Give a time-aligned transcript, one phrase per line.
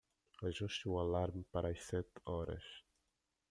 [0.41, 2.65] Ajuste o alarme para as sete horas.